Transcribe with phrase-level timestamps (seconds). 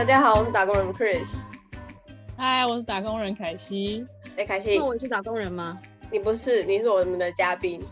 [0.00, 1.42] 大家好，我是打工人 Chris。
[2.34, 4.02] 嗨，我是打工人凯西。
[4.34, 5.78] 哎，凯西那，我是打工人吗？
[6.10, 7.82] 你不是，你是我们的嘉宾。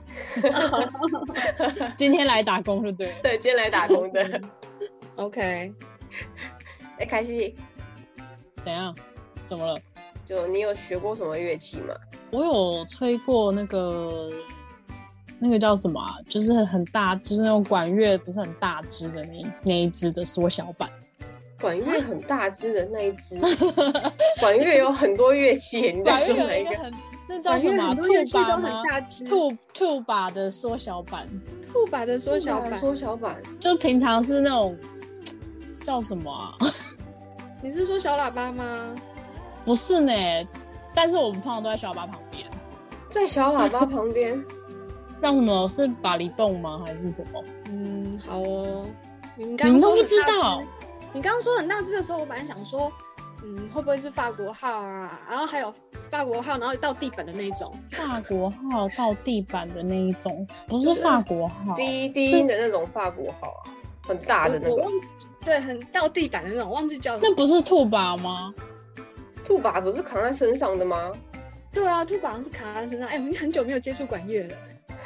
[1.99, 3.17] 今天来打工就对了。
[3.23, 4.41] 对，今天来打工的。
[5.17, 5.71] OK，
[6.99, 7.55] 哎，凯西，
[8.65, 8.97] 怎样？
[9.45, 9.79] 怎么了？
[10.25, 11.95] 就你有学过什么乐器吗？
[12.31, 14.31] 我有吹过那个
[15.39, 16.17] 那个叫什么啊？
[16.27, 20.89] 就是很大，就是那种管乐，不是很大只的那那一只的缩小版。
[21.61, 23.39] 管乐很大只的那一只。
[24.41, 26.91] 管乐有很多乐器，你在管说哪一个？
[27.29, 27.89] 那叫什么啊？
[27.89, 28.83] 很多乐器兔把都很吗？
[28.89, 31.29] 大只，兔兔把的缩小版，
[31.73, 32.79] 兔把的缩小版。
[32.81, 33.37] 缩小版。
[33.59, 34.77] 就平常是那种
[35.83, 36.55] 叫什么啊？
[37.61, 38.95] 你是说小喇叭吗？
[39.65, 40.13] 不是呢，
[40.95, 42.47] 但是我们通常都在小喇叭旁边。
[43.11, 44.41] 在小喇叭旁边。
[45.21, 46.81] 让什么是法力洞吗？
[46.87, 47.43] 还是什么？
[47.69, 48.87] 嗯，好哦。
[49.37, 50.67] 你们都不知道只？
[51.13, 52.93] 你刚刚说很大只的时候，我本来想说，
[53.43, 55.21] 嗯，会不会是法国号啊？
[55.29, 55.73] 然后还有
[56.11, 57.75] 法国号，然后到地板的那一种。
[57.93, 64.93] 法国号到地板的那一种，不是法国号，低低音的那种法国号啊，很大的那个我我忘
[65.45, 67.17] 对，很到地板的那种，忘记叫。
[67.19, 68.55] 那不是兔把吗？
[69.45, 71.13] 兔把不是扛在身上的吗？
[71.73, 73.09] 对啊，兔把是扛在身上。
[73.09, 74.55] 哎，我已经很久没有接触管乐了。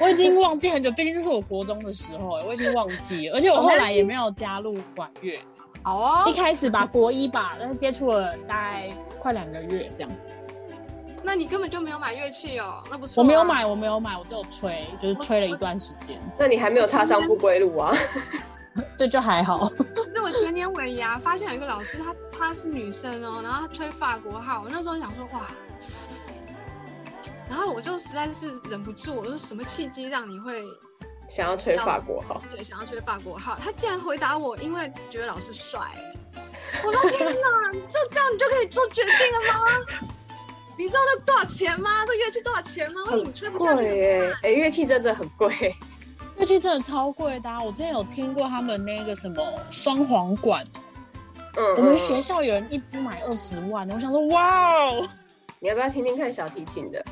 [0.00, 5.38] 我已经忘记很久，毕竟这是我国中的时候，我已经忘记了，而且我后来也没有加入管乐，
[5.82, 10.10] 好哦一开始吧，国一吧，但是接触了大概快两个月这样。
[11.24, 13.44] 那你根本就没有买乐器哦，那不错、我没有。
[13.44, 17.94] 买，我没有买，我只有吹，就是吹了一段时间，那你还没有踏上不归路啊？
[18.98, 19.56] 这就还好。
[20.12, 25.42] 那我前年尾牙发现有一个老师，她她是女生哦，然后她吹法国号，我那时候想说哇，
[27.48, 30.64] 然后我就实在是忍不住，我说什么契机让你会
[31.32, 32.42] 想要吹法国号？
[32.50, 33.56] 对想要吹法国号？
[33.58, 35.80] 他竟然回答我，因为觉得老师帅。
[36.84, 39.64] 我说天哪，就这样你就可以做决定了吗？
[40.76, 42.04] 你知道那多少钱吗？
[42.06, 43.00] 这乐器多少钱吗？
[43.06, 43.84] 为什么吹不下去？
[44.42, 45.74] 哎，乐器真的很贵。
[46.36, 50.62] 乐器真的超贵的、啊，我之前有听过他们那个什么双簧管，
[51.56, 55.08] 嗯，我们嗯学校有人一支买二十万，我想说哇哦。
[55.60, 57.02] 你要不要听听看小提琴的？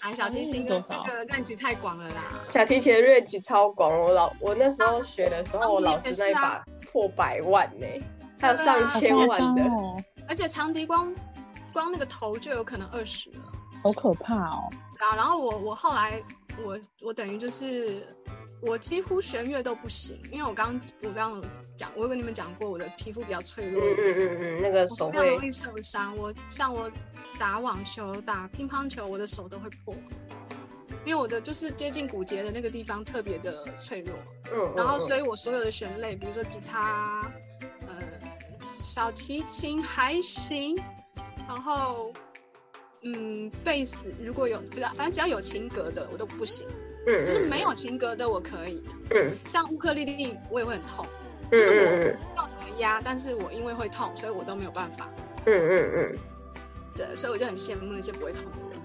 [0.00, 2.40] 哎，小提琴的这个论据太广了啦。
[2.42, 7.86] 小提琴的 range 超广，我老我那时候学的时候，我老师那一把破百万呢、
[8.40, 9.62] 还有上千万的。
[10.28, 11.14] 而且长笛光
[11.72, 13.38] 光那个头就有可能二十了。
[13.82, 14.68] 好可怕哦！
[14.98, 16.22] 啊，然后我我后来
[16.64, 18.06] 我我等于就是
[18.62, 26.16] 我几乎弦乐都不行，因为我刚我刚刚讲，我有跟你们讲过，我的皮肤比较脆弱嗯嗯一点，嗯嗯，那个我手会非常容易受伤。
[26.16, 26.90] 我像我
[27.38, 29.94] 打网球、打乒乓球，我的手都会破，
[31.06, 34.14] 因为我的就是接近骨节的那个地方特别的脆弱。
[34.52, 37.32] 嗯，然后，所以以我所有的弦类，比如说吉他、
[37.86, 37.96] 呃，
[38.66, 40.76] 小提琴还行，
[41.48, 42.12] 然后，
[43.04, 46.66] 嗯，贝斯如果有，只要反正只要有琴格的我都不行，
[47.06, 48.84] 嗯就是没有琴格的我可以。
[49.10, 51.06] 嗯像乌克丽丽我也会很痛，
[51.50, 55.08] 嗯就是我不知道怎么压，但是我因为会痛，所以我都没有办法。
[55.46, 56.18] 嗯嗯嗯
[56.94, 58.80] 对，所以我就很羡慕那些不会痛的人。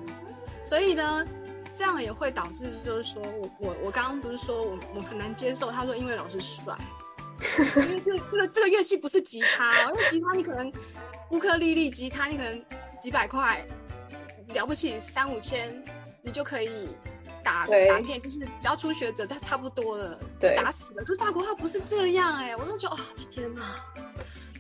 [0.64, 1.26] 所以呢，
[1.74, 6.76] 这样也会导致，就是说我我我刚刚不是说我我很难接受，他说因为老师帅，
[7.76, 10.72] 因为这这个这个乐器不是吉他、哦，因为吉他你可能
[11.32, 12.66] 乌克丽丽吉他你可能
[13.00, 13.66] 几百块，
[14.54, 15.84] 了不起三五千，
[16.22, 16.88] 你就可以
[17.46, 21.04] 打对打片，就是只要初学者，他差不多了，就对打死了。
[21.06, 23.76] 这法国号不是这样哎、我就觉得哦天哪，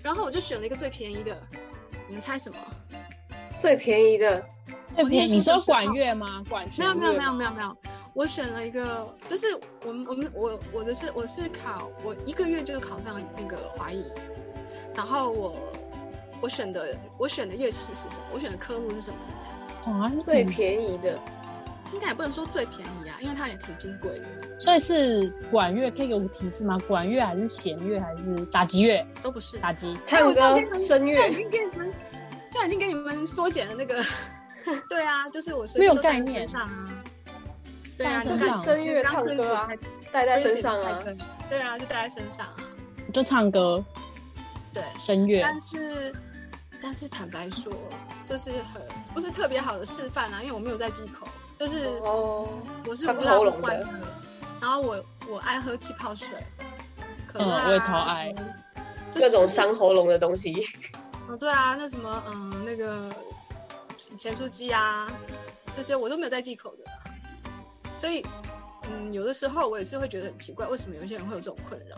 [0.03, 1.35] 然后我就选了一个最便宜的，
[2.07, 2.57] 你们猜什么？
[3.59, 4.45] 最便宜的
[4.95, 6.43] 最便宜，你说管乐吗？
[6.47, 7.77] 管乐没有没有没有没有没有，
[8.13, 14.05] 我选了一个，就是我们我们我我的是我是考我一个月就是考上那个华裔，
[14.93, 15.57] 然后我
[16.41, 18.25] 我选的我选的乐器是什么？
[18.33, 19.17] 我选的科目是什么？
[19.27, 19.49] 你猜？
[19.91, 21.19] 啊，最嗯便宜的，
[21.93, 24.25] 应该也不能说最便宜啊，因为它也挺金贵的，
[24.59, 26.77] 所以是管乐，可以给我个提示吗？
[26.87, 29.05] 管乐还是弦乐还是打击乐？
[29.21, 29.57] 都不是。
[29.59, 31.93] 打击唱歌声这已乐，经给你们，
[32.51, 34.03] 这已经给你们缩减了那个，
[34.89, 36.89] 对啊，就是我随没有时都在概念身上啊。
[37.97, 39.69] 对啊，就就是声乐唱歌啊，
[40.11, 40.99] 带在身上啊。
[41.49, 42.55] 对啊，就带在身上啊。
[43.13, 43.83] 就唱歌
[44.73, 46.13] 对，声乐，但是，
[46.81, 47.71] 但是坦白说，
[48.25, 48.81] 这是很
[49.13, 51.25] 不是特别好的示范啊，因为我没有在忌口，
[51.57, 52.47] 就是哦，
[52.87, 53.89] 我是伤无辣喉咙的不欢的，
[54.61, 56.37] 然后我我爱喝气泡水，
[57.27, 58.49] 可乐、啊嗯我也超爱什么，
[59.11, 60.67] 就是各种伤喉咙的东西。
[61.27, 63.09] 哦，对啊，那什么，嗯，那个
[63.97, 65.07] 咸酥鸡啊，
[65.71, 66.99] 这些我都没有在忌口的啊，
[67.97, 68.23] 所以，
[68.89, 71.95] 嗯，有的时候我也是会觉得很奇怪，为什么有一些人会有这种困扰？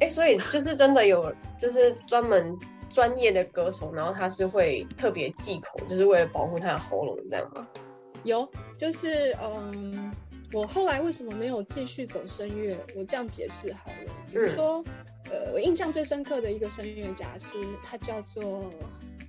[0.00, 2.58] 哎、所以就是真的有，就是专门
[2.90, 7.64] 专业的歌手，然后他是会特别忌口，就是为了保护他的喉咙，这样吗？
[8.24, 10.12] 有，就是嗯，
[10.52, 12.76] 我后来为什么没有继续走声乐？
[12.96, 14.84] 我这样解释好了，比如嗯说，
[15.30, 18.70] 呃，我印象最深刻的一个声乐家是，他叫做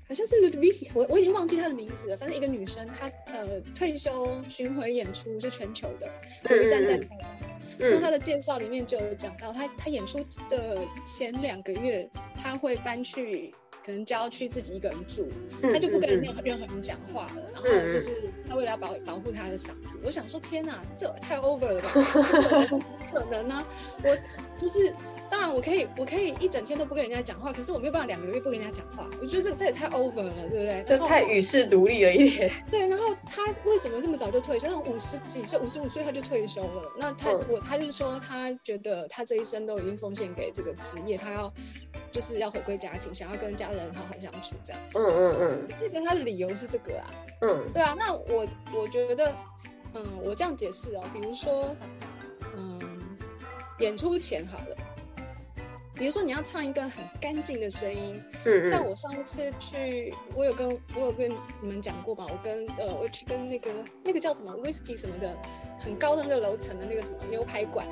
[0.08, 6.08] 好像是 Ludwig，我我已经忘记他的名字了，反正一个女生，她呃退休巡回演出是全球的，
[6.56, 7.36] 有一站在台湾。
[7.78, 13.52] 那她嗯的介绍里面就有讲到，她她演出的前两个月，她会搬去
[13.86, 15.30] 可能郊区自己一个人住，
[15.62, 21.92] 嗯他就不跟嗯任何任何人讲话了，然后就是他为了要保保护他的嗓子，我想说天哪，这太 over 了吧？
[22.26, 23.64] 这对我来说不可能呢、
[24.04, 24.18] 我
[24.58, 24.92] 就是
[25.30, 30.84] 当然我可以我可以一整天都不跟人家讲话，可是我没有办法两个月不跟人家讲话，我觉得这这也太 over 了，对不对？
[30.98, 32.52] 就太与世独立了一点。
[32.72, 34.68] 对，然后他为什么这么早就退休？
[34.68, 36.92] 那五十几岁，五十五岁他就退休了。
[36.98, 41.52] 那他、嗯我他就是说，他觉得他这一生都已经奉献给这个职业，他要
[42.12, 44.82] 就是要回归家庭，想要跟家人好好相处这样。
[44.96, 47.08] 嗯嗯嗯我记得他的理由是这个啊。
[47.42, 49.36] 嗯对啊，那我我觉得，
[49.94, 51.76] 嗯，我这样解释哦，比如说，
[52.56, 52.80] 嗯，
[53.80, 54.76] 演出前好了，
[55.96, 61.32] 比如说你要唱一段很干净的声音，嗯嗯像我上一次去，我有跟我有跟
[61.62, 63.72] 你们讲过吧，我跟呃我去跟那个
[64.04, 65.34] 那个叫什么 whisky 什么的，
[65.80, 67.86] 很高的那个楼层的那个什么牛排馆，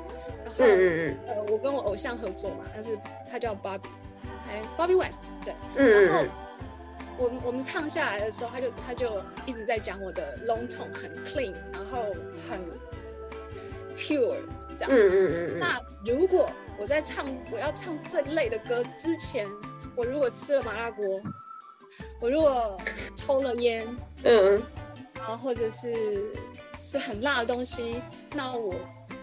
[0.44, 3.88] 然后、嗯嗯呃我跟我偶像合作嘛，但是他叫 Bobby，
[4.48, 6.30] 哎 Bobby West 对，嗯然后嗯
[7.16, 12.02] 我们我们唱下来的时候，他就他就一直在讲我的 long tone 很 clean，然后
[12.50, 12.60] 很
[13.96, 14.34] pure
[14.76, 15.10] 这样嗯子。
[15.12, 15.58] 嗯嗯。
[15.60, 19.48] 那如果我在唱我要唱这类的歌之前，
[19.96, 21.04] 我如果吃了麻辣锅，
[22.20, 22.76] 我如果
[23.16, 23.86] 抽了烟，
[24.24, 24.62] 嗯。
[25.16, 26.34] 然后或者是
[26.78, 28.02] 是很辣的东西，
[28.34, 28.74] 那我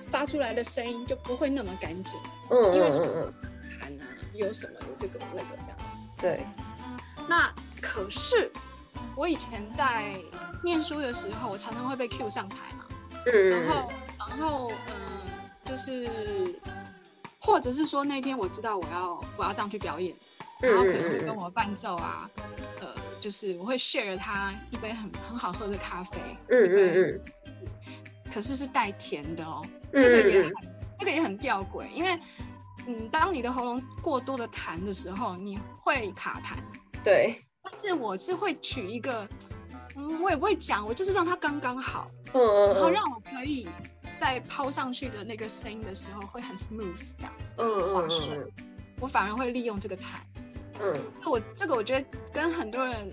[0.10, 2.20] 发出来的声音就不会那么干净，
[2.50, 3.34] 嗯因为嗯嗯，
[3.80, 6.02] 痰啊，有什么有这个那个这样子。
[6.18, 6.44] 对，
[7.30, 8.52] 那可是
[9.16, 10.16] 我以前在
[10.64, 12.86] 念书的时候，我常常会被 Q 上台嘛，
[13.28, 13.50] 嗯。
[13.52, 15.02] 然后然后嗯、呃
[15.64, 16.10] 就是
[17.42, 20.16] 或者是说那天我知道我要我要上去表演，
[20.60, 22.30] 然后可能会跟我伴奏啊，
[22.80, 27.22] 呃，就是我会 share 他一杯很很好喝的咖啡，嗯嗯嗯。
[28.34, 29.62] 可是是带甜的哦，
[29.92, 30.54] 嗯这个也嗯很
[30.98, 32.18] 这个也很吊诡，因为
[32.88, 36.56] 嗯，当你的喉咙过多的痰的时候，你会卡痰，
[37.04, 39.28] 对，但是我是会取一个，
[39.98, 43.68] 嗯，我也不会讲，我就是让它刚刚好，嗯然后让我可以
[44.16, 48.40] 在抛上去的那个声音的时候会很 smooth 这样子，嗯滑顺。
[48.40, 48.52] 嗯
[49.02, 50.22] 我反而会利用这个弹，
[50.80, 50.94] 嗯，
[51.26, 53.12] 我这个我觉得跟很多人，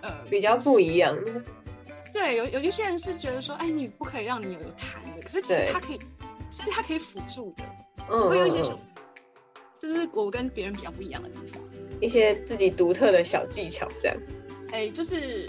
[0.00, 1.16] 呃，比较不一样。
[2.12, 6.00] 对，有有一些人是觉得说，哎，你不可以让你有弹的，可是其实它可以，
[6.50, 7.64] 其实它可以辅助的。
[8.10, 9.02] 嗯，我会有一些小嗯嗯，
[9.78, 11.62] 这是我跟别人比较不一样的地方。
[12.00, 14.16] 一些自己独特的小技巧，这样。
[14.72, 15.48] 哎，就是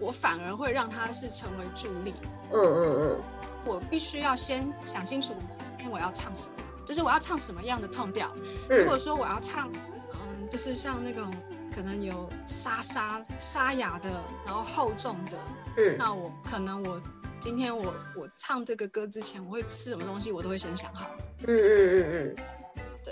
[0.00, 2.12] 我反而会让它是成为助力。
[2.52, 3.22] 嗯嗯嗯
[3.68, 6.54] 我必须要先想清楚今天我要唱什么，
[6.86, 8.32] 就是我要唱什么样的痛调。
[8.70, 9.70] 嗯如果说我要唱，
[10.14, 11.30] 嗯，就是像那种
[11.74, 14.08] 可能有沙沙沙哑的，
[14.46, 15.36] 然后厚重的，
[15.76, 17.00] 嗯那我可能我
[17.38, 21.10] 今天我我唱这个歌之前，我会吃什么东西，我都会先想好。
[21.46, 22.36] 嗯嗯嗯嗯。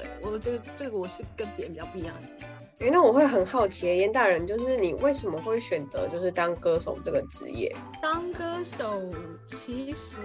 [0.03, 2.51] 对我这个这个我是跟别人比较不一样的地方。
[2.81, 7.75] 哎，那我会很好奇，严大人，就是你为什么会选择就是当歌手这个职业？
[8.03, 9.03] 当歌手
[9.47, 10.23] 其实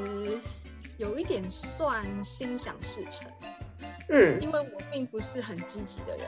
[0.98, 3.26] 有一点算心想事成，
[4.10, 6.28] 嗯因为我并不是很积极的人。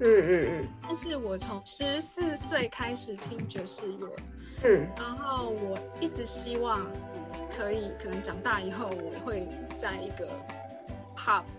[0.00, 4.08] 嗯嗯嗯但是我从十四岁开始听爵士乐，
[4.62, 6.86] 嗯然后我一直希望
[7.50, 10.30] 可以，可能长大以后我会在一个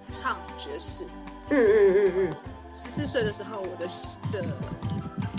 [0.09, 1.05] 唱爵士。
[1.49, 2.35] 嗯嗯嗯嗯
[2.71, 3.87] 十四岁的时候，我的
[4.31, 4.45] 的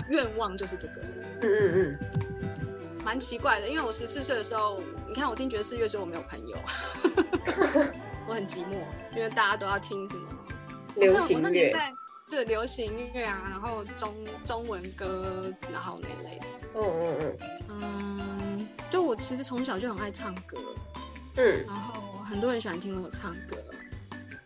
[0.09, 1.01] 愿望就是这个，
[1.41, 1.99] 嗯嗯嗯
[3.05, 6.57] 蛮奇怪的，因为我十四岁的时候，你看我听爵士乐的时候我没有朋友，
[8.27, 8.75] 我很寂寞，
[9.15, 10.27] 因为大家都要听什么
[10.95, 11.35] 嗯，流行乐。
[11.35, 11.93] 我那年代
[12.29, 14.13] 对流行音乐啊，然后中
[14.45, 16.45] 中文歌，然后那类的。
[16.75, 17.37] 嗯嗯嗯
[17.69, 20.57] 嗯，就我其实从小就很爱唱歌，
[21.37, 23.57] 嗯然后很多人喜欢听我唱歌，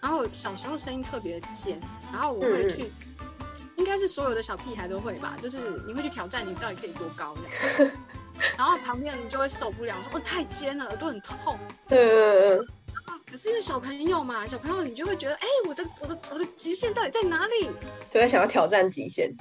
[0.06, 1.82] 然后小时候声音特别尖，
[2.14, 2.94] 然后我会嗯去，
[3.76, 7.98] 应该是所有的小屁孩都会吧，就是你会去挑战你到底可以多高这样子，
[8.56, 11.58] 然后旁边人就会受不了，说哦太尖了，耳朵很痛。
[11.90, 12.68] 嗯嗯嗯
[13.26, 17.72] 可是因为小朋友嘛，小朋友你就会觉得，哎、我的我的我的极限到底在哪里？
[18.12, 19.36] 就会想要挑战极限。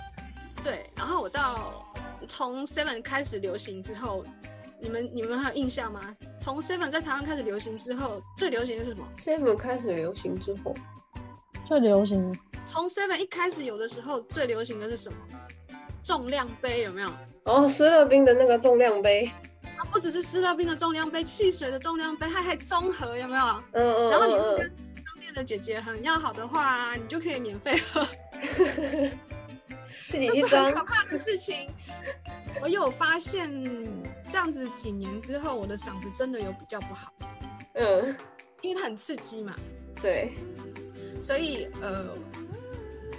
[0.63, 1.85] 对，然后我到
[2.27, 4.25] 从 Seven 开始流行之后，
[4.85, 5.99] 你们你们还有印象吗？
[6.39, 10.75] 从 Seven 在台湾开始流行之后，最流行的是什么？Seven 开始流行之后，
[11.65, 15.17] 最流行从 Seven 一开始有的时候最流行的是什么？
[16.03, 17.11] 重量杯有没有？
[17.45, 19.25] 哦，斯乐冰的那个重量杯，
[19.79, 23.45] 啊，不只是斯乐冰的重量杯，汽水的重量杯，它还综合有没有？
[23.73, 24.67] 嗯嗯然后你会嗯跟
[25.07, 28.05] 商店的姐姐很要好的话，你就可以免费喝，
[29.89, 31.71] 是很可，怕的事情。
[32.61, 33.51] 我有发现，
[34.29, 37.13] 这样子几年之后，我的嗓子真的有比较不好，
[37.75, 38.17] 嗯，
[38.63, 39.55] 因为它很刺激嘛，
[40.01, 40.33] 对，
[41.21, 42.07] 所以呃，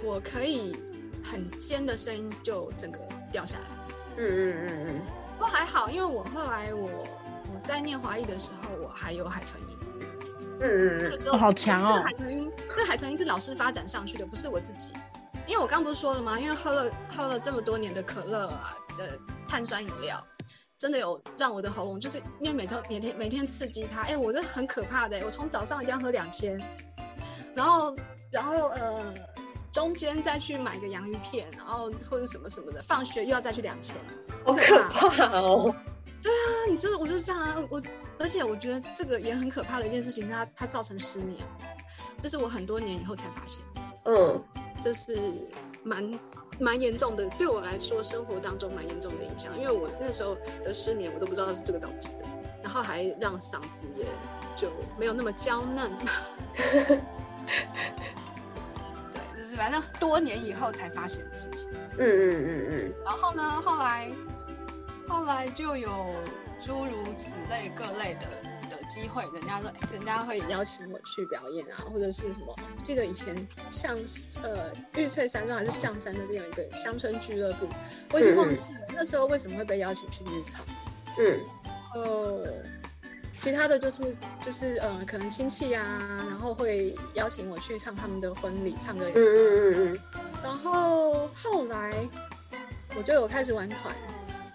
[0.04, 0.76] 我可以
[1.22, 2.98] 很尖的声音就整个
[3.30, 3.64] 掉下来。
[4.18, 5.00] 嗯嗯嗯嗯，
[5.34, 9.68] 不过还好，因为我后来我我在念华裔的时候，我还有海豚音。
[10.58, 14.92] 嗯嗯嗯那个时候哦好强哦这个海豚音，这个海豚音是老师发展上去的，不是我自己。
[15.46, 16.40] 因为我刚不是说了吗？
[16.40, 20.26] 因为喝了喝了这么多年的可乐啊的碳酸饮料，
[20.78, 26.60] 真的有让我的喉咙，就是因为每周每天每天刺激它，哎、我这很可怕的、我从早上一定要喝两千，
[27.54, 27.96] 然后
[28.30, 29.14] 然后呃
[29.72, 33.96] 中间再去买个洋芋片，然后或者什么什么的，放学又要再去两千，
[34.44, 35.40] 好可怕。
[35.40, 35.74] 哦，
[36.22, 37.82] 对啊你就是我就是这样啊，我
[38.18, 41.38] 而且我觉得这个也很可怕的一件事情，它它造成失眠，
[42.20, 43.64] 这是我很多年以后才发现，
[44.04, 44.44] 嗯。
[44.78, 45.32] 这是
[45.82, 46.06] 蛮
[46.58, 52.24] 蛮严重的，对我来说生活当中蛮严重的影响，因为我那时候的失眠我都不知道是这个导致的，
[52.62, 54.06] 然后还让嗓子也
[54.54, 55.92] 就没有那么娇嫩。
[59.12, 61.68] 对，就是反正多年以后才发现的事情。
[61.72, 64.10] 嗯嗯嗯嗯，然后呢，后来
[65.06, 66.14] 后来就有
[66.60, 68.36] 诸如此类各类的的
[68.88, 72.54] 机会，人家说，哎人家会邀请我去表演啊，或者是什么？
[72.82, 73.34] 记得以前
[73.70, 73.96] 象
[74.42, 77.68] 呃玉翠山庄还是象山那边有一个乡村俱乐部，
[78.12, 80.64] 我已经忘记了、那时候为什么会被邀请去那边唱。
[81.18, 81.40] 嗯
[81.94, 82.46] 呃，
[83.34, 89.98] 其他的就是就是呃，可能亲戚啊，然后会邀请我去唱他们的婚礼，唱个嗯嗯嗯嗯
[90.42, 92.06] 然后后来
[92.96, 93.94] 我就有开始玩团，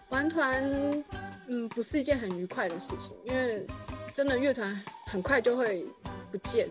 [0.10, 1.04] 玩团，
[1.48, 3.66] 嗯，不是一件很愉快的事情，因为
[4.14, 5.86] 真的乐团很快就会
[6.32, 6.68] 不见，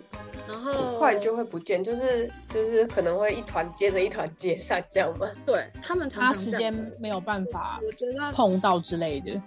[0.48, 5.28] 然后很快就会不见，就是就是可能会一团接着一团解散这样吗？
[5.44, 6.50] 对他们常他时。
[6.50, 9.40] 间没有办法我觉得碰到之类的。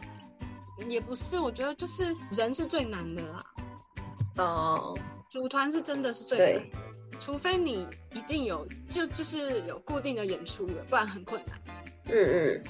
[0.88, 3.39] 也不是，我觉得就是人是最难的啦，
[4.38, 4.97] 哦，
[5.29, 6.62] 组团是真的是最难
[7.19, 11.59] 除非你一定有就就是有固定的演出了，不然很困难。
[12.05, 12.63] 嗯嗯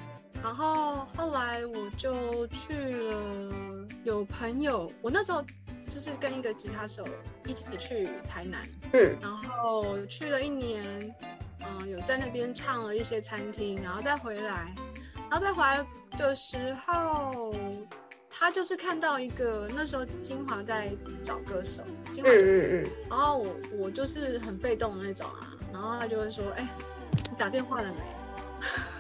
[0.44, 3.56] 然后后来我就去了，
[4.04, 5.42] 有朋友，我那时候
[5.90, 7.04] 就是跟一个吉他手
[7.46, 9.18] 一起去台南，嗯。
[9.22, 11.16] 然后去了一年，
[11.62, 14.76] 嗯、有在那边唱了一些餐厅，然后再回来，
[15.16, 15.84] 然后再回来
[16.18, 17.56] 的时候，
[18.30, 20.92] 他就是看到一个那时候金华在
[21.24, 21.82] 找歌手，
[22.12, 22.90] 金华嗯酒店，嗯。
[23.10, 26.68] 然后我我就是很被动的那种啊，然后他就会说，哎、
[27.32, 28.04] 你打电话了没？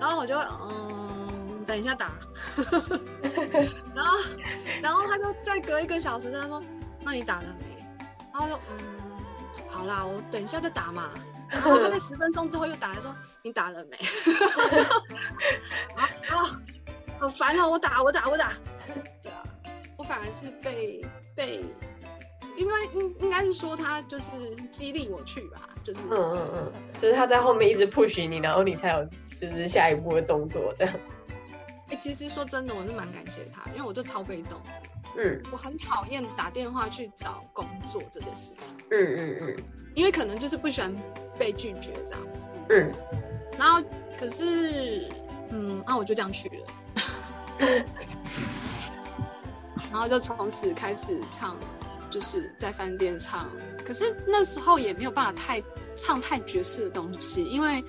[0.00, 2.12] 然后我就嗯，等一下打，
[3.94, 4.18] 然后
[4.82, 6.62] 然后他就再隔一个小时，他说，
[7.02, 7.84] 那你打了没？
[8.32, 8.78] 然后就嗯，
[9.68, 11.10] 好啦，我等一下再打嘛。
[11.50, 13.96] 然后他在十分钟之后又打来说，你打了没？
[13.98, 14.82] 我 就
[15.96, 16.08] 啊，
[17.18, 17.70] 好烦哦！
[17.70, 18.52] 我打，我打，我打。
[19.22, 19.42] 对啊，
[19.96, 21.00] 我反而是被
[21.34, 21.64] 被，
[22.58, 24.32] 应该应应该是说他就是
[24.70, 29.08] 激励我去吧，就是嗯嗯嗯，就是他在后面一直 push 你，然后你才有
[29.40, 30.94] 就是下一步的动作这样。
[31.90, 34.60] 哎、其实说真的，我是蛮感谢他，因为我就超被动，
[35.16, 39.56] 嗯我很讨厌打电话去找工作这个事情，嗯嗯嗯
[39.94, 40.94] 因为可能就是不喜欢
[41.38, 42.50] 被拒绝这样子。
[42.68, 42.92] 嗯
[43.58, 43.82] 然后
[44.18, 45.08] 可是，
[45.50, 46.66] 嗯，那、我就这样去了，
[49.90, 51.56] 然后就从此开始唱，
[52.10, 53.50] 就是在饭店唱。
[53.84, 55.62] 可是那时候也没有办法太
[55.96, 57.82] 唱太爵士的东西，因为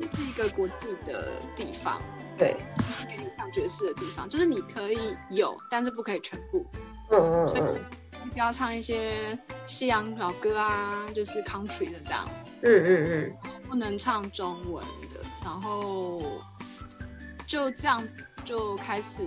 [0.00, 2.00] 嗯，那是一个国际的地方，
[2.36, 6.64] 对，不是给你唱爵士的地方，就是你可以有，但是不可以全部。
[7.10, 7.62] 嗯嗯所以
[8.30, 12.28] 不要唱一些西洋老歌啊，就是 country 的这样。
[12.62, 13.36] 嗯嗯嗯。
[13.68, 16.22] 不能唱中文的，然后
[17.46, 18.06] 就这样
[18.44, 19.22] 就开始，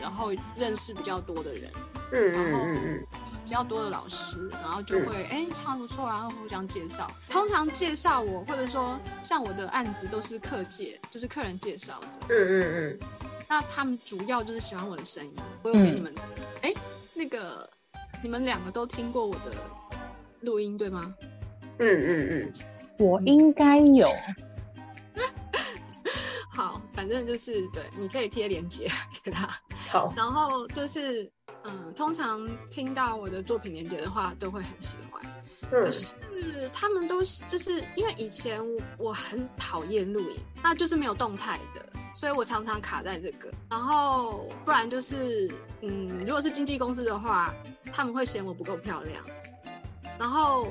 [0.00, 1.70] 然后认识比较多的人，
[2.12, 3.06] 嗯嗯嗯嗯
[3.50, 7.10] 比较多的老师，然后就会哎、唱得不错啊，互相介绍。
[7.28, 12.06] 通常介绍我，或者说像我的案子都是客介，就是客人介绍的。
[12.28, 12.98] 嗯嗯嗯
[13.48, 16.14] 那他们主要就是喜欢我的声音，我有给嗯你们，
[16.62, 16.72] 哎、
[17.12, 17.68] 那个
[18.22, 19.52] 你们两个都听过我的
[20.42, 21.12] 录音对吗？
[21.80, 22.54] 嗯嗯嗯
[23.00, 24.06] 我应该有，
[26.54, 28.88] 好，反正就是对，你可以贴链接
[29.24, 29.50] 给他。
[29.88, 31.28] 好，然后就是
[31.64, 35.22] 嗯，通常听到我的作品连接的话，都会很喜欢。
[35.72, 36.14] 嗯可是
[36.72, 38.60] 他们都是就是因为以前
[38.98, 43.48] 我很讨厌录影，那就是没有动态的，所以我常常卡在这个。
[43.70, 45.48] 然后不然就是，
[45.82, 47.54] 嗯，如果是经纪公司的话，
[47.92, 49.24] 他们会嫌我不够漂亮，
[50.18, 50.66] 然后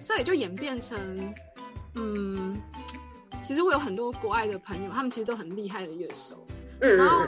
[0.00, 1.34] 这也就演变成，
[1.94, 2.56] 嗯，
[3.42, 6.46] 其实我有很多国外的朋友，他们其实都很厉害的乐手，
[6.82, 7.24] 嗯然后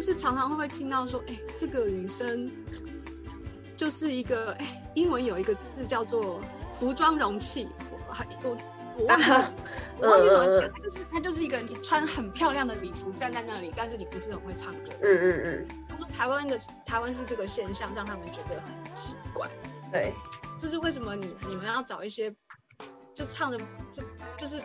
[0.00, 2.50] 就是常常会听到说，哎、这个女生
[3.76, 6.40] 就是一个，哎、英文有一个字叫做
[6.72, 7.68] 服装容器，
[8.08, 8.56] 我还我
[8.96, 9.54] 我忘记怎么啊
[10.00, 14.90] 我忘记怎么讲，它就是它就是一个你穿很漂亮的礼服站在那里，但是你不是很会唱歌。
[15.02, 19.50] 嗯嗯嗯，他说台湾的台湾是这个现象，让他们觉得很奇怪，
[19.92, 20.14] 对，
[20.58, 22.34] 就是为什么你你们要找一些
[23.12, 23.58] 就唱的
[23.92, 24.02] 就
[24.34, 24.62] 就是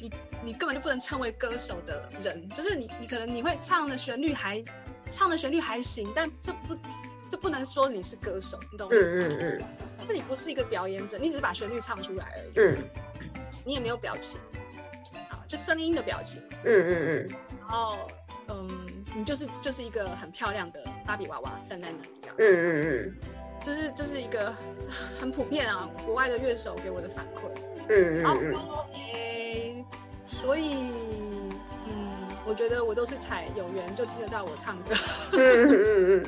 [0.00, 0.12] 你
[0.44, 4.62] 你根本就不能称为歌手的人，就是你你可能你会唱的旋律还
[5.10, 6.76] 唱的旋律还行，但这不
[7.28, 9.36] 这不能说你是歌手，你懂我意思吗？
[9.40, 9.62] 嗯嗯
[9.96, 12.76] 就是你不是一个表演者，你只是把旋律唱出来而已，嗯
[13.64, 14.38] 你也没有表情，
[15.28, 17.28] 好，就声音的表情，嗯嗯嗯
[17.60, 17.98] 然后
[18.48, 18.86] 嗯，
[19.16, 23.16] 你就是就是一个很漂亮的芭比娃娃站在那里这样嗯子，嗯嗯
[23.66, 24.54] 就是就、是一个
[25.18, 27.40] 很普遍啊，国外的乐手给我的反馈。
[27.88, 29.00] 嗯然后我嗯就说，哎、
[30.26, 30.90] 所以，
[31.86, 34.92] 嗯，我觉得我都是采有缘就听得到我唱歌，
[35.38, 36.26] 嗯嗯嗯，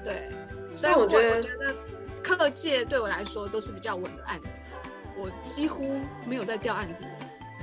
[0.04, 0.30] 对，
[0.76, 1.74] 所以我觉得我觉得
[2.22, 4.66] 课界对我来说都是比较稳的案子，
[5.18, 7.04] 我几乎没有在掉案子，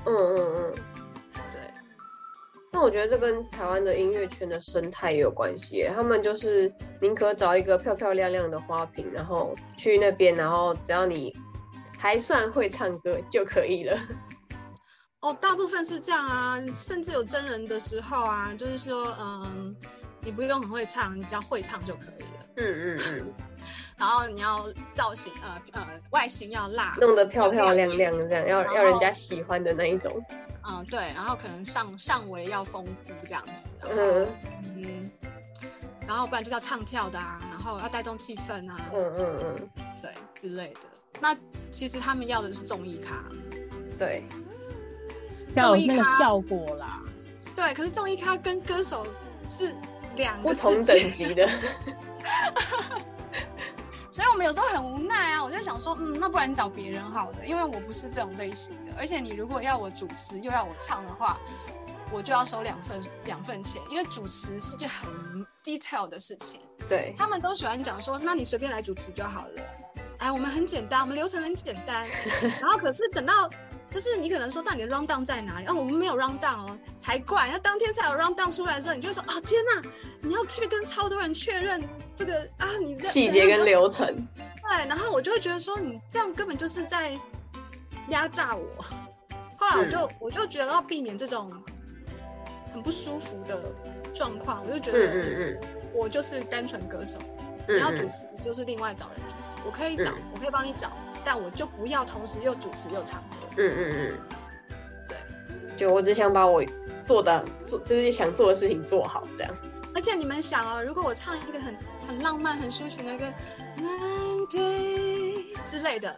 [0.05, 0.75] 嗯嗯嗯。
[1.49, 1.61] 对，
[2.71, 11.35] 那我觉得这跟台湾的音乐圈的生态也有关系，他们就是宁可找一个漂漂亮亮的花瓶，然后去那边，然后只要你
[11.97, 13.97] 还算会唱歌就可以了。
[15.21, 19.75] 哦，大部分是这样啊，甚至有真人的时候啊，就是说，嗯，
[20.21, 22.45] 你不用很会唱，你只要会唱就可以了。
[22.57, 23.33] 嗯嗯嗯，
[23.97, 30.11] 然后你要造型，呃呃，外形要辣，弄得漂漂亮亮这样，要要人家喜欢的那一种。
[30.67, 34.27] 嗯，对，然后可能上上围要丰富这样子，嗯
[34.75, 35.11] 嗯，
[36.07, 39.69] 然后不然就是要唱跳的啊，然后要带动气氛啊，嗯嗯嗯，
[40.01, 40.89] 对之类的。
[41.19, 41.35] 那
[41.69, 43.23] 其实他们要的是综艺咖，
[43.99, 44.23] 对，
[45.55, 46.99] 要有那个效果啦。
[47.55, 49.05] 对，可是综艺咖跟歌手
[49.47, 49.75] 是
[50.15, 51.49] 两不个不同等级的。
[54.11, 61.39] 所以我们有时候很无奈啊，我就想说，嗯，那不然你找别人好了，因为我不是这种类型的，而且你如果要我主持又要我唱的话，
[62.11, 65.09] 我就要收两份两份钱，因为主持是件很
[65.63, 66.59] detail 的事情，
[66.89, 69.61] 对，他们都喜欢讲说，那你随便来主持就好了，
[70.17, 72.05] 哎，我们很简单，我们流程很简单，
[72.59, 73.49] 然后可是等到。
[73.91, 75.65] 就是你可能说，到你的 round down 在哪里？
[75.67, 77.49] 哦，我们没有 round down 哦，才怪！
[77.51, 79.89] 那当天才有 round down 出来的时候，你就说啊，天哪！
[80.21, 81.83] 你要去跟超多人确认
[82.15, 84.07] 这个啊，你这细节跟流程。
[84.63, 87.11] 对，然后我就会觉得说，你这样根本就是在
[88.07, 88.81] 压榨我。
[89.57, 91.51] 后来我就、我就觉得要避免这种
[92.73, 93.61] 很不舒服的
[94.13, 95.59] 状况，我就觉嗯得嗯
[95.93, 97.19] 我就是单纯歌手，
[97.67, 103.37] 嗯，你要主持你就是另外找人主持，我可以找，我可以帮你找，但我就不要同时又主持又唱歌。
[103.57, 104.19] 嗯嗯嗯，
[105.07, 105.17] 对，
[105.77, 106.63] 就我只想把我
[107.05, 109.53] 做的做，就是想做的事情做好，这样。
[109.93, 113.25] 而且你们想哦，如果我唱一个很很浪漫、很抒情的一个
[113.77, 116.15] One Day 之类的，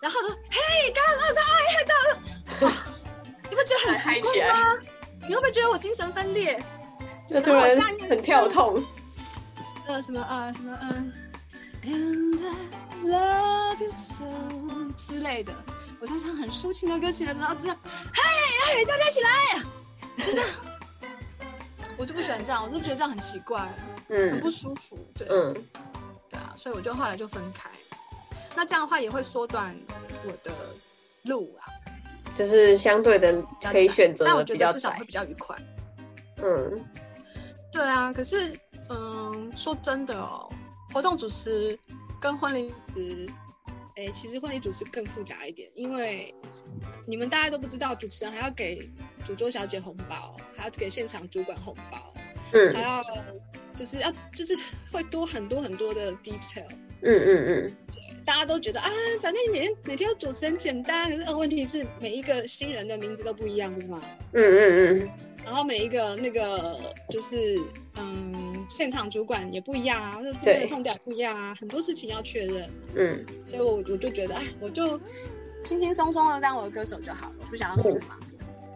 [0.00, 2.72] 然后说嘿，刚刚唱哎嗨唱了，哇
[3.50, 4.78] 你不觉得很奇怪吗？
[5.28, 6.62] 你会不会觉得我精神分裂？
[7.28, 7.68] 就突然
[8.08, 8.84] 很跳痛。
[9.88, 11.12] 呃，什么呃什么嗯
[11.86, 14.24] ，And I love you so
[14.96, 15.54] 之类的，
[16.00, 19.62] 我在唱很抒情的歌曲的时候，只要，嘿嘿，大家一起来，
[20.24, 20.48] 就这样。
[21.98, 23.72] 我就不喜欢这样，我就觉得这样很奇怪，
[24.08, 24.98] 嗯很嗯不舒服。
[25.14, 25.54] 对，嗯
[26.28, 27.70] 对啊，所以我就后来就分开。
[28.54, 29.78] 那这样的话也会缩短
[30.24, 30.52] 我的
[31.24, 31.64] 路啊，
[32.34, 35.04] 就是相对的可以选择但我觉得至少会。
[35.04, 35.56] 比较愉快。
[36.42, 36.84] 嗯
[37.72, 40.50] 对啊，可是嗯，说真的哦，
[40.96, 41.78] 活动主持
[42.18, 43.28] 跟婚礼主持，
[43.96, 46.34] 哎，其实婚礼主持更复杂一点，因为
[47.06, 48.78] 你们大家都不知道，主持人还要给
[49.22, 52.14] 主桌小姐红包，还要给现场主管红包，
[52.52, 53.04] 嗯还嗯要
[53.74, 54.56] 就是要就是
[54.90, 56.64] 会多很多很多的 detail。
[57.02, 57.76] 嗯嗯嗯，
[58.24, 64.00] 大家都觉得啊，反正你每天每天要主持很简单，可是呃，问题是每一个新人的名字都不一样，不是吗？
[64.32, 65.10] 嗯嗯嗯
[65.44, 66.80] 然后每一个那个
[67.10, 67.60] 就是
[67.96, 73.24] 嗯，现场主管也不一样啊，或者这边的痛点也不一样啊，很多事情要确认，嗯。
[73.44, 75.00] 所以我我就觉得，哎，我就
[75.62, 78.18] 轻轻松松的当我的歌手就好了，我不想要那么忙。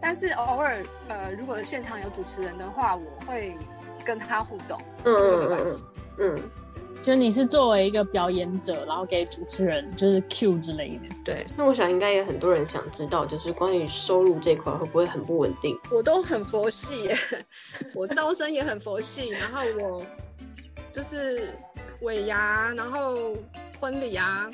[0.01, 3.55] 但是偶尔呃，如果现场有主持人的话，我会
[4.03, 5.83] 跟他互动，嗯这个关系。
[6.17, 6.35] 嗯，
[7.01, 11.15] 就是你是作为一个表演者，然后给主持人就是 Q 之类的。
[11.25, 15.75] 对那我想应该也很多人想知道，就是关于收入这块会不会很不稳定？
[15.91, 17.17] 我都很佛系耶，
[17.95, 20.05] 我招生也很佛系，然后我
[20.91, 21.49] 就是
[22.01, 23.33] 尾牙，然后
[23.79, 24.51] 婚礼啊，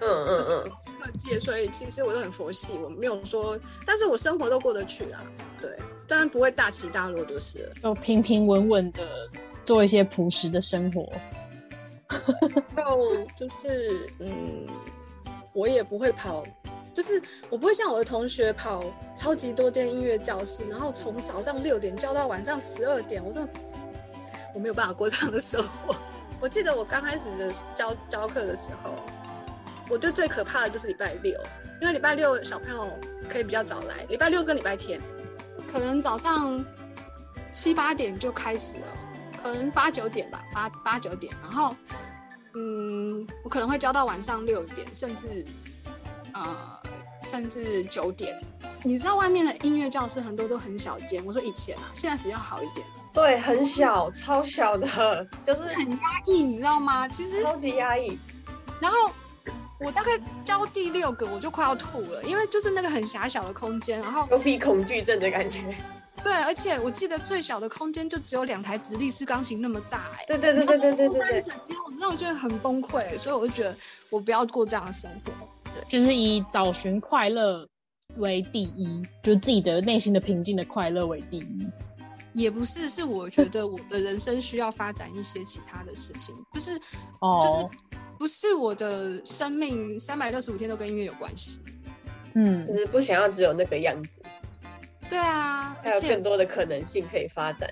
[0.00, 0.62] 嗯嗯就是嗯，
[1.00, 5.22] 各界，所以其实我都很佛系，我没有说，但是我生活都过得去啊，
[5.58, 5.70] 对，
[6.06, 7.72] 当然不会大起大落就是了。
[7.82, 9.02] 就平平稳稳的
[9.64, 11.10] 做一些朴实的生活。
[12.74, 12.98] 然后
[13.38, 14.66] 就是嗯，
[15.52, 16.42] 我也不会跑，
[16.92, 23.52] 就是我不会像我的同学跑超级多间音乐教室，然后从早上六点教到晚上十二点，我真的
[24.54, 25.96] 我没有办法过这样的生活。
[26.40, 28.94] 我记得我刚开始的教教课的时候，
[29.88, 31.40] 我觉得最可怕的就是礼拜六，
[31.80, 32.90] 因为礼拜六小朋友
[33.28, 35.00] 可以比较早来，礼拜六跟礼拜天，
[35.66, 36.64] 可能早上
[37.50, 38.86] 七八点就开始了，
[39.46, 41.74] 可能八九点吧，八八九点，然后
[42.54, 45.46] 嗯，我可能会教到晚上六点，甚至
[46.32, 46.56] 呃，
[47.22, 48.36] 甚至九点。
[48.82, 54.86] 你知道外面的音乐教室很多都很小间，我说以前啊，现在比较好一点，对，很小，超小的，
[55.44, 57.06] 就是很压抑，你知道吗？
[57.08, 58.18] 其实，超级压抑。
[58.80, 59.10] 然后
[59.78, 60.10] 我大概
[60.42, 65.74] 教第六个我就快要吐了，因为就是那个很狭小的空间，然后有比恐惧症的感觉。
[66.26, 70.24] 对，而且我记得最小的空间就只有两台直立式钢琴那么大、哎。
[70.26, 73.76] 对对对对对对对对一整天，我让我觉得很崩溃，所以我就觉得
[74.10, 75.32] 我不要过这样的生活。
[75.72, 77.64] 对就是以找寻快乐
[78.16, 81.64] 为第一，就是自己的内心的平静的快乐为第一。
[82.32, 86.72] 也不是，是我觉得我的人生需要发展一些其他的事情，就是
[87.20, 87.78] 哦，就是
[88.18, 91.60] 不是我的生命三百六十五天都跟音乐有关系。
[92.34, 94.10] 嗯就，是不想要只有那个样子，
[95.08, 97.68] 对啊，还有更多的可能性可以发展。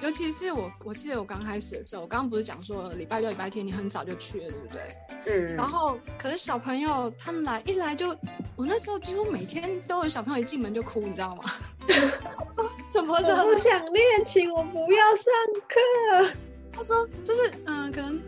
[0.00, 4.82] 尤其是我，我记得我刚开始的时候，我刚刚不是讲说礼拜六、礼拜天你很早就去了，对不对？
[5.26, 8.10] 嗯，然后可是小朋友他们来一来就，
[8.54, 11.44] 我那时候几乎每天都有小朋友一进门就哭，你知道吗？
[11.88, 13.46] 我说怎么了？
[13.46, 15.32] 我想练琴，我不要上
[15.68, 16.30] 课。
[16.70, 18.22] 他说就是嗯、可能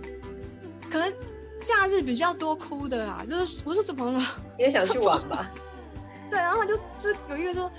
[0.89, 1.13] 可能
[1.63, 4.21] 假日比较多哭的啦，就是我说怎么了？
[4.57, 5.51] 也想去玩吧？
[6.31, 7.71] 对，然后就就有一个说，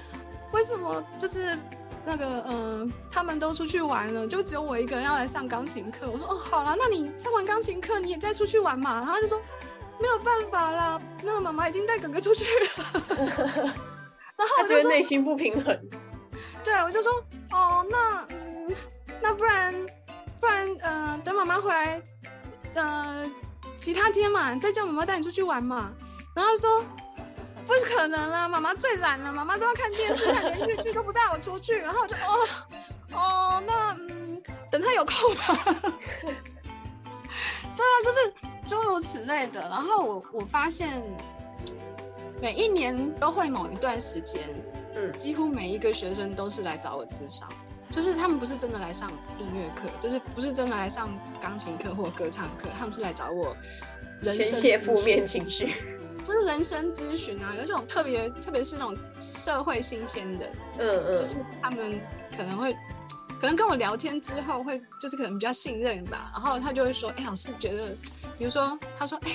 [0.53, 1.57] 为什么就是
[2.05, 6.10] 那个嗯、他们都出去玩了，就只有我一个人要来上钢琴课？
[6.10, 8.95] 我说哦，好了，那你上完钢琴课你也再出去玩嘛？
[8.95, 9.39] 然后就说
[9.99, 13.73] 没有办法啦，那个妈妈已经带哥哥出去了。
[14.38, 15.77] 然后我就说，内心不平衡。
[16.63, 17.12] 对，我就说
[17.51, 18.75] 哦，那嗯，
[19.21, 19.73] 那不然
[20.39, 22.01] 不然呃，等妈妈回来，
[22.75, 23.31] 呃，
[23.79, 25.91] 其他天嘛，再叫妈妈带你出去玩嘛。
[26.36, 26.83] 然后说
[27.67, 31.77] 不可能啦，妈妈最懒了，妈妈都要看电视、看连续剧，都不带我出去。
[31.77, 32.34] 然后我就哦
[33.12, 35.91] 哦，那嗯，等他有空吧。
[37.75, 38.34] 对啊，就是
[38.65, 39.60] 诸如此类的。
[39.62, 41.03] 然后我我发现
[42.41, 44.41] 每一年都会某一段时间，
[44.95, 47.47] 嗯几乎每一个学生都是来找我咨商，
[47.93, 53.56] 就是他们不是真的来上音乐课，就是不是真的来上钢琴课或歌唱课，他们是来找我
[54.23, 55.96] 人宣生泄负面情绪。
[56.23, 60.49] 就是人生咨询啊，有这种特别，特别是那种社会新鲜的，
[60.80, 61.99] 嗯嗯，就是他们
[62.36, 62.73] 可能会，
[63.39, 67.95] 可能跟我聊天之后会，就是可能比较信任吧，然后他就会说，哎、老师觉得，
[68.38, 69.32] 比如说他说，哎、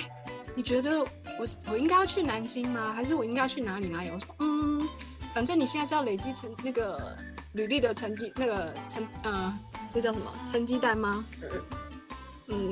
[0.55, 2.93] 你觉得我我应该要去南京吗？
[2.93, 4.09] 还是我应该要去哪里哪里？
[4.11, 4.87] 我说，嗯，
[5.33, 7.17] 反正你现在是要累积成那个
[7.53, 9.59] 履历的成绩，那个成呃，
[9.93, 11.25] 那叫什么成绩单吗？
[11.41, 11.49] 嗯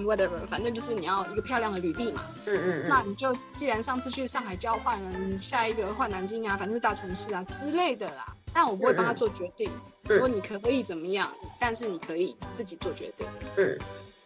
[0.04, 2.26] ，whatever，反正就是你要一个漂亮的履历嘛。
[2.46, 8.36] 嗯嗯嗯，那你就既然上次去上海交换了，你下一个换南京啊，反正是大城市啊之类的啦。
[8.54, 9.72] 但我不会帮他做决定，
[10.10, 13.26] 嗯说你可以怎么样，但是你可以自己做决定。
[13.58, 13.78] 嗯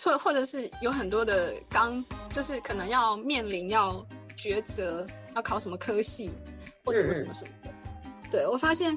[0.03, 4.05] 或或者是有很多的刚，就是可能要面临要
[4.37, 6.31] 抉择，要考什么科系
[6.83, 7.69] 或什么什么什么的。
[8.29, 8.95] 对我发现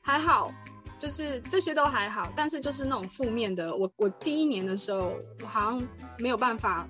[0.00, 0.52] 还好，
[1.00, 5.82] 就是这些都还好，但是就是那种负面的，我我第一年的时候，我好像
[6.18, 6.86] 没有办法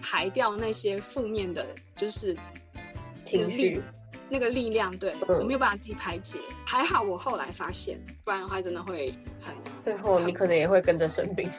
[0.00, 2.36] 排掉那些负面的，就是
[3.24, 3.82] 情绪。
[4.30, 6.38] 那个力量，对、嗯我没有办法自己排解。
[6.66, 11.50] 还好我后来发现，不然的话真的会很最后你可能也会跟着生病。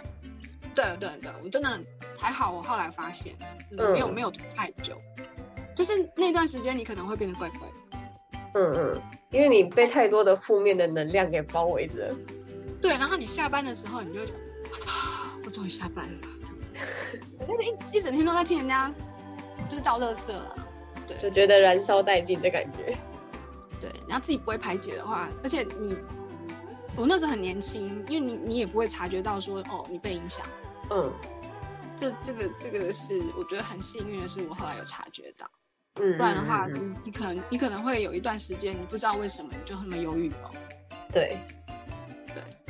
[0.74, 1.80] 对对对，我真的
[2.18, 3.36] 还好，我后来发现，
[3.70, 4.98] 没有没有拖太久，
[5.76, 7.98] 就是那段时间你可能会变得怪怪的。
[8.54, 12.16] 嗯嗯，因为你被太多的负面的能量给包围着。
[12.82, 16.28] 对，然后你下班的时候，你就会觉得，啊 我终于下班了。
[17.40, 18.94] 我那一一整天都在听人家
[19.68, 20.56] 就是倒垃圾了。
[21.06, 22.98] 对就觉得燃烧殆尽的感觉。
[23.80, 25.98] 对，然后自己不会排解的话，而且你
[26.96, 30.46] 我那时候很年轻，因为你你也不会察觉到说哦你被影响。
[30.92, 31.12] 嗯
[31.96, 35.63] 这这个这个是我觉得很幸运的是，我后来有察觉到，嗯，
[35.94, 40.52] 不然的话，你你可能你可能会有一段时间你不知道为什么你就那么忧郁哦，
[41.12, 41.38] 对，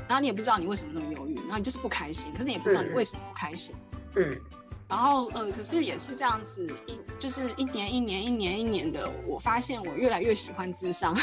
[0.07, 2.95] 然后你也不知道你为什么那么忧郁，然后你就是不开心，可是你也不知道你嗯。
[2.95, 3.73] 为什么不开心。
[4.15, 4.41] 嗯。
[4.89, 11.15] 然后呃，可是也是这样子，一就是一年一年一年一年的，我发现我越来越喜欢智商，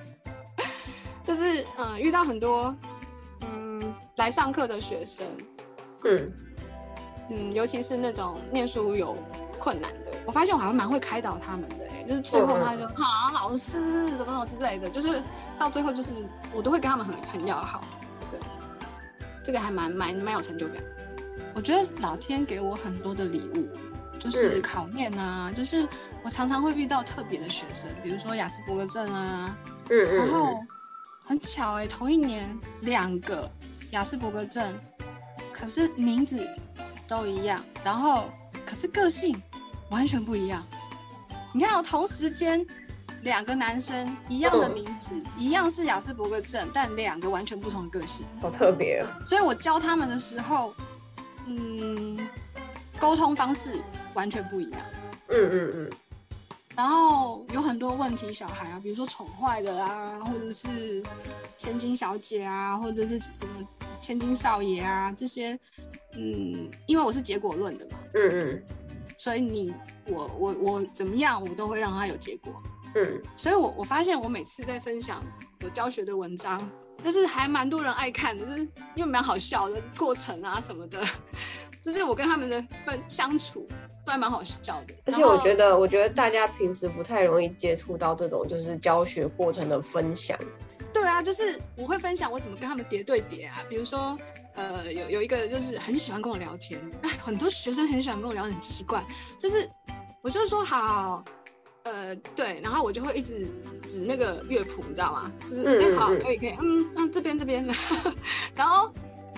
[1.22, 2.74] 就是嗯、呃遇到很多
[3.42, 5.26] 嗯来上课的学生，
[6.04, 6.32] 嗯。
[7.30, 9.14] 嗯，尤其是那种念书有
[9.58, 15.22] 困难的，我发现我好像蛮会开导他们的、欸，就是最后他就啊老师什么什么之类的，就是
[15.58, 17.82] 到最后就是我都会跟他们很很要好，
[18.30, 18.38] 对，
[19.42, 20.76] 这个还蛮蛮蛮有成就感。
[21.54, 23.68] 我觉得老天给我很多的礼物，
[24.18, 25.86] 就是嗯考验啊，就是
[26.22, 29.56] 我常常会遇到特别的学生，比如说雅斯伯格症啊，
[29.90, 30.54] 嗯嗯，然后
[31.26, 33.50] 很巧哎、同一年两个
[33.90, 34.72] 雅斯伯格症，
[35.52, 36.48] 可是名字
[37.08, 38.28] 都一样，然后
[38.64, 39.40] 可是个性
[39.90, 40.64] 完全不一样。
[41.52, 42.64] 你看、哦，同时间
[43.22, 48.24] 两个男生一样的嗯名字，一样是雅斯伯格症，但两个完全不同的个性。
[48.40, 50.74] 好特别哦，所以我教他们的时候，
[51.46, 52.28] 嗯，
[52.98, 53.82] 沟通方式
[54.14, 54.80] 完全不一样。
[55.28, 55.90] 嗯嗯嗯
[56.76, 61.02] 然后有很多问题小孩啊，比如说宠坏的啊，或者是
[61.56, 63.66] 千金小姐啊，或者是什么
[64.00, 65.58] 千金少爷啊这些，
[66.14, 68.62] 嗯，因为我是结果论的嘛，嗯嗯
[69.18, 69.74] 所以你
[70.06, 72.52] 我我我怎么样，我都会让他有结果。
[72.94, 75.22] 嗯所以我我发现我每次在分享
[75.62, 76.66] 我教学的文章，
[77.02, 78.62] 就是还蛮多人爱看的，就是
[78.94, 80.98] 因为蛮好笑的过程啊什么的，
[81.82, 83.68] 就是我跟他们的分相处
[84.06, 84.94] 都还蛮好笑的。
[85.04, 85.70] 而且我觉得。
[85.70, 90.38] 得，我觉得大家平时不太容易接触到这种就是教学过程的分享。
[90.90, 94.18] 对啊，就是我会分享我怎么跟他们叠对叠啊，比如说，
[94.58, 99.04] 呃，有有一个就是很喜欢跟我聊天，哎，很多学生很喜欢跟我聊，很奇怪，
[99.38, 99.70] 就是
[100.20, 101.22] 我就说好，
[101.84, 103.46] 呃，对，然后我就会一直
[103.86, 105.30] 指那个乐谱，你知道吗？
[105.46, 107.64] 就是嗯哎、好，可以可以，嗯，那这边这边，
[108.56, 108.92] 然后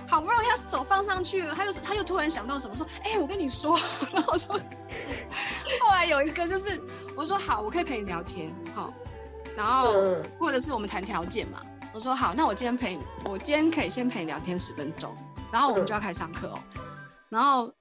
[0.09, 3.79] 好不容易他手放上去了，他又他又突然想到什么，说，哎、我跟你说，
[4.15, 6.81] 然后我说，后来有一个就是
[7.15, 8.91] 我说好，我可以陪你聊天，好，
[9.55, 9.93] 然后。
[9.93, 11.61] 嗯或者是我们谈条件嘛。
[11.93, 15.15] 我说好，那我今天陪你，我今天可以先陪你聊天十分钟，
[15.51, 16.63] 然后我们就要开始上课哦。
[17.29, 17.73] 然后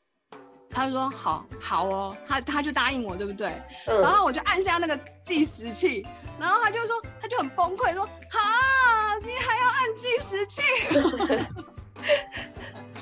[0.69, 3.48] 他就说好好哦，他他就答应我，对不对？
[3.86, 6.06] 然嗯，后我就按下那个计时器，
[6.39, 10.62] 然后他就说他就很崩溃说哈，你还要按计时器？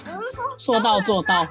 [0.06, 1.48] 我就说说到做到，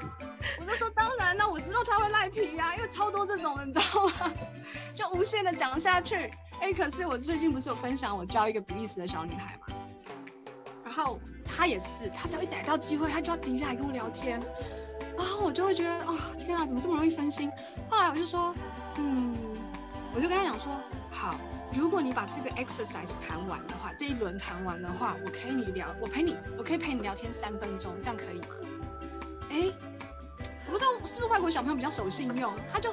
[0.61, 4.33] 我就说当然了，我知道他会赖皮呀、因为超多这种的，你知道吗？
[4.95, 6.31] 就无限的讲下去。
[6.61, 9.75] 哎、可是我最近不是有分享我教一个比利时的小女孩嘛，
[10.85, 14.41] 然后她也是，她只要一逮到机会，她就要停下来跟我聊天，
[15.17, 17.51] 然后我就会觉得啊、天啊，怎么这么容易分心？
[17.89, 18.53] 后来我就说，
[18.97, 19.37] 嗯，
[20.15, 20.77] 我就跟她讲说，
[21.11, 21.37] 好，
[21.73, 28.49] 如果你把这个 exercise 谈完的话，这一轮谈完的话，我可以你聊，我陪你，我可以陪你聊天三分钟，这样可以吗？
[29.51, 29.73] 哎、
[30.67, 32.93] 我不知道是不是外国小朋友比较守信用，他就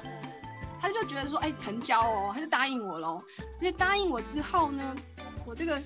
[0.83, 3.23] 他就觉得说，哎、成交哦，他就答应我喽。
[3.39, 4.95] 而且答应我之后呢，
[5.45, 5.81] 我这个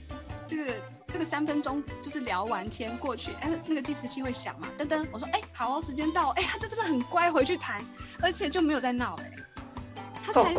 [0.47, 0.73] 这个
[1.07, 7.85] 这个三分钟就是聊完天过去，哎、那个计时器会响嘛，噔噔，我说，哎、好哦，时间到了，哎、他就真的很乖，回去谈，
[8.23, 9.31] 而且就没有再闹哎、
[10.23, 10.55] 他才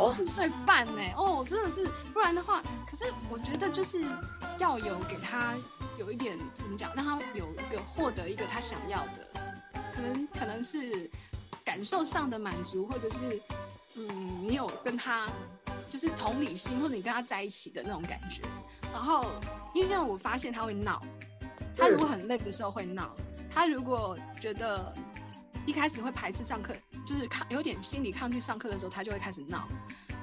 [0.00, 4.04] 四岁半呢、哦，真的是，不然的话，可是我觉得就是
[4.58, 5.56] 要有给他
[5.98, 9.28] 有一点怎么讲，让他有一个获得一个他想要的，
[9.92, 11.10] 可能可能是
[11.64, 13.42] 感受上的满足，或者是
[13.94, 15.28] 嗯，你有跟他
[15.88, 18.42] 就是同理心，或者你跟他在一起的那种感觉。
[18.92, 19.32] 然后，
[19.74, 21.02] 因为我发现他会闹，
[21.76, 23.14] 他如果很累的时候会闹，
[23.50, 24.94] 他如果觉得
[25.66, 26.74] 一开始会排斥上课，
[27.04, 29.68] 就是抗有点心理抗拒上课的时候，他就会开始闹。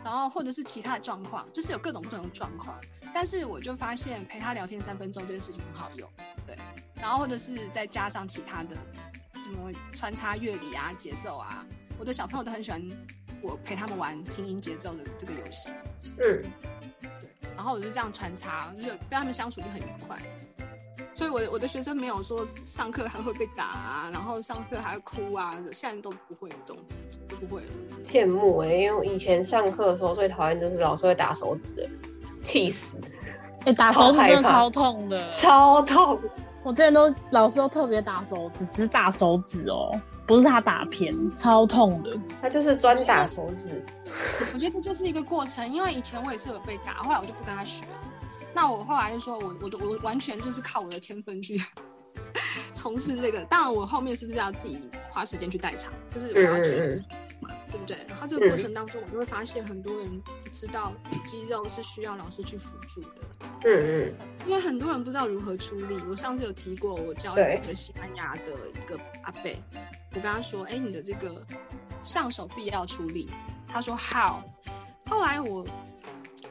[0.03, 2.79] 然后或者是其他的状况，就是有各种不同的状况。
[3.13, 6.09] 但是我就发现陪他聊天三分钟这件事情很好用，
[6.45, 6.57] 对。
[6.95, 8.75] 然后或者是再加上其他的，
[9.33, 11.65] 什么穿插乐理啊、节奏啊，
[11.99, 12.81] 我的小朋友都很喜欢
[13.41, 15.71] 我陪他们玩听音节奏的这个游戏。
[16.19, 16.43] 嗯，
[17.55, 20.17] 然后我就这样穿插，就跟他们相处就很愉快。
[21.13, 26.77] 所以我的我的学生没有说上课还会被打啊，然后上课还会哭啊，现在都不会这种，
[27.27, 27.67] 都不会了。
[28.03, 31.89] 羡慕哎、因为我以前上课的时候最讨厌就是老师会打手指的，
[32.43, 32.95] 气死，
[33.65, 35.27] 哎、打手指真的超痛的。
[35.29, 36.21] 超痛。
[36.67, 39.89] 我之前都老师都特别打手指，只打手指哦，
[40.25, 42.11] 不是他打偏，超痛的。
[42.41, 43.81] 他就是专打手指。
[44.53, 47.91] 我觉得这就是一个过程，因为以前我也是有被打，后来我就不跟他学了。
[48.53, 51.57] 那我后来就说我我的我完全就是靠我的天分去
[52.75, 53.39] 从事这个。
[53.45, 54.77] 当然，我后面是不是要自己
[55.09, 57.15] 花时间去代场，就是我要去嗯嗯嗯自己嘛，
[57.85, 58.05] 对不对？
[58.09, 60.93] 然后这个过程当中，我就会发现很多人不知道
[61.25, 63.09] 肌肉是需要老师去辅助的。
[63.65, 64.13] 嗯嗯，
[64.45, 65.97] 因为很多人不知道如何出力。
[66.09, 69.57] 我上次有提过，我教一个西班牙的一个阿贝，
[70.11, 71.41] 我跟他说：“哎，你的这个
[72.01, 73.31] 上手臂要出力。”
[73.67, 74.41] 他说：“How？”
[75.09, 75.65] 后来我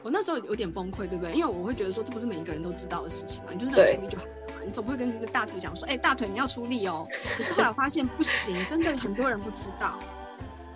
[0.03, 1.33] 我那时候有点崩溃，对不对？
[1.33, 9.99] 因为我会觉得说，这不是每一个人都知道的事情嘛，你就是能对出力就好了嘛，你总不会跟那个大腿讲说：“哎，大腿你要出力哦。”可是后来我发现不行，真的很多人不知道，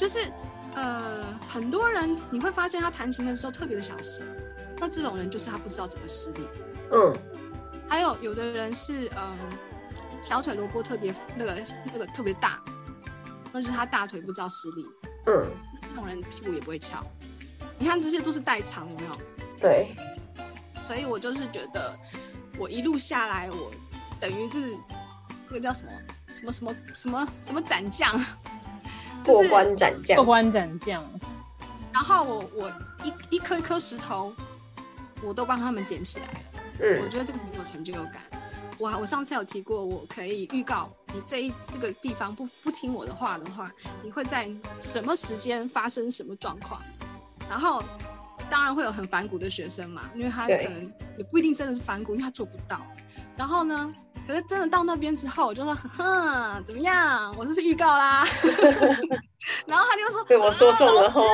[0.01, 0.19] 就是
[0.73, 4.25] 呃，很多人你会发现他弹琴的时候特别的小心，
[4.79, 6.41] 那这种人就是他不知道怎么施力。
[6.91, 7.15] 嗯，
[7.87, 9.37] 还有有的人是嗯，
[10.23, 12.59] 小腿萝卜特别那个那个特别大，
[13.51, 14.87] 那就是他大腿不知道施力，
[15.27, 16.99] 嗯，那这种人屁股也不会翘。
[17.77, 19.17] 你看这些都是代偿，有没有？
[19.59, 19.95] 对，
[20.81, 21.95] 所以我就是觉得，
[22.57, 23.69] 我一路下来，我
[24.19, 24.75] 等于是
[25.47, 25.91] 那个叫什么
[26.33, 28.25] 什么什么什么什么斩将，就
[29.25, 31.03] 过关斩将过，关斩将，
[31.93, 32.71] 然后我我
[33.03, 34.33] 一一颗一颗石头，
[35.21, 36.39] 我都帮他们捡起来了。
[36.99, 38.21] 我嗯觉得这个很有成就感。
[38.79, 46.81] 我我上次有提过，我可以预告你这一这个地方不不听我的话的话，你会在什么时间发生什么状况？
[47.47, 47.83] 然后
[48.49, 52.81] 当然会有很反骨的学生嘛，因为他可能也不一定真的是反骨，因为他做不到。
[53.37, 53.93] 然后呢，
[54.27, 57.33] 可是真的到那边之后，我就说，哼，怎么样？
[57.37, 58.23] 我是不是预告啦？
[59.65, 61.27] 然后他就说，对我说中了吼， 我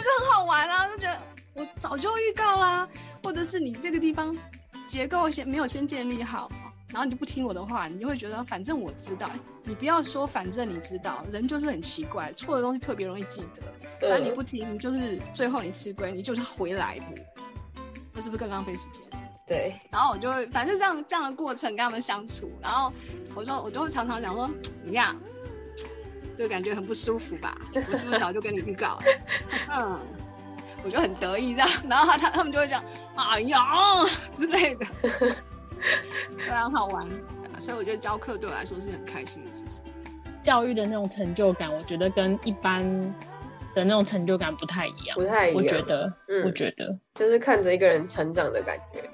[0.00, 1.20] 就很好玩啊，就觉得
[1.54, 2.88] 我早就预告啦，
[3.22, 4.36] 或者是你这个地方
[4.86, 6.50] 结构先没有先建立好，
[6.88, 9.28] 然后你就不听我的话，你就会觉得反正我知道，
[9.64, 13.62] 你不要说反正你知道，人就是很奇怪，错的东西特别容易记得，
[14.00, 17.14] 但你嗯不听，你就是最后你吃亏，你就是回来补，
[18.12, 19.02] 那是不是更浪费时间？
[19.46, 22.92] 对，然后我就会反正这样这样的过程跟他们相处，然后
[23.34, 25.16] 我说我就会常常讲说 怎么样，
[26.36, 27.56] 就感觉很不舒服吧？
[27.74, 29.02] 我是不是早就跟你预告了？
[29.70, 30.00] 嗯，
[30.84, 32.82] 我就很得意这样，然后他他他们就会讲
[33.14, 33.58] 哎呀
[34.32, 34.86] 之类的，
[36.38, 37.06] 非常好玩。
[37.58, 39.82] 所以我觉得教课对我来说是很开心的事情。
[40.42, 42.82] 教育的那种成就感，我觉得跟一般
[43.74, 45.16] 的那种成就感不太一样。
[45.16, 49.08] 不太一样，我觉得，嗯我觉得就是看着一个人成长的感觉，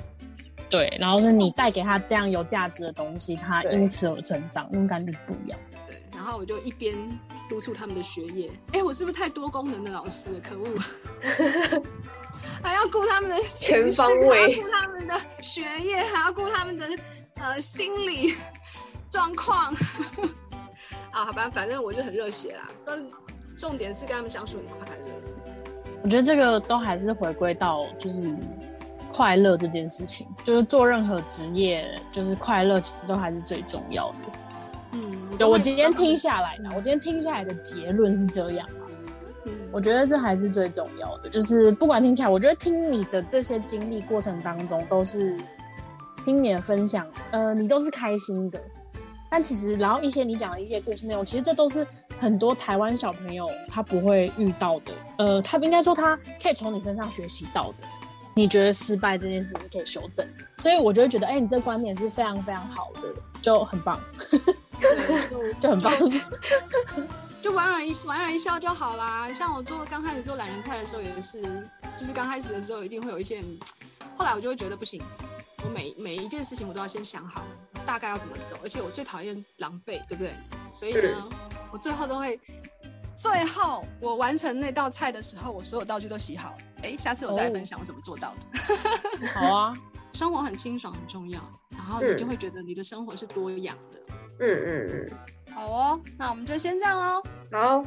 [0.73, 0.97] 对。
[0.99, 5.59] 然后是你带给他这样有价值的东西，他因此而成长，那种感觉不一样。
[5.87, 6.97] 对，然后我就一边
[7.49, 8.51] 督促他们的学业。
[8.73, 10.41] 哎，我是不是太多功能的老师了？
[10.41, 11.83] 可恶！
[12.63, 16.87] 还要顾他们的全方位顾他们的学业，还要顾他们的
[17.35, 18.35] 呃心理
[19.11, 19.73] 状况。
[21.13, 22.71] 啊，好吧，反正我就很热血啦。
[22.87, 22.99] 但
[23.57, 25.13] 重点是跟他们相处很快乐。
[26.03, 28.35] 我觉得这个都还是回归到就是
[29.13, 34.17] 快乐这件事情，就是做任何职业，就是快乐其实都还是最重要的。
[34.93, 38.87] 嗯，对我今天听下来的，我今天听下来的结论是这样啊。
[39.45, 45.35] 嗯我觉得这还是最重要的，就是不管听起来，我觉得听你的这些经历过程当中，都是
[46.27, 48.61] 听你的分享，呃，你都是开心的。
[49.31, 51.87] 但其实，然后一些你讲的一些故事内容，其实这都是
[52.21, 57.77] 很多台湾小朋友他不会遇到的，呃，他应该说他可以从你身上学习到的。
[58.35, 63.03] 你觉得失败这件事是可以修正的，所以我就会觉得，哎、你这观点是非常非常好的，
[63.43, 65.93] 就很棒，就 就很棒。
[67.43, 69.33] 就 莞尔一莞尔一笑就好啦。
[69.33, 71.43] 像我做刚开始做懒人菜的时候也是，
[71.97, 73.45] 就是刚开始的时候一定会有一件，
[74.17, 75.03] 后来我就会觉得不行，
[75.65, 77.43] 我每每一件事情我都要先想好
[77.85, 80.31] 大概要怎么走，而且我最讨厌狼狈，对不对？
[80.73, 81.29] 所以呢，
[81.73, 82.41] 我最后都会，
[83.15, 86.57] 最后我完成那道菜的时候，我所有道具都洗好了。
[86.83, 89.29] 哎，下次我再来分享我怎么做到的。
[89.35, 89.75] 好啊，
[90.13, 94.01] 生活很清爽很重要，然后你就会觉得你的生活是多样的。
[94.41, 97.23] 嗯嗯嗯，好哦，那我们就先这样喽。
[97.53, 97.85] 好，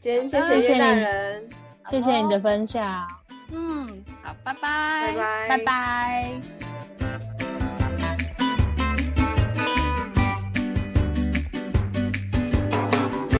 [0.00, 0.78] 今天谢谢大谢谢你。
[1.00, 1.50] 人，
[1.88, 3.06] 谢谢你的分享，
[3.50, 4.54] 嗯，好，拜。
[4.54, 6.71] 拜拜，拜拜。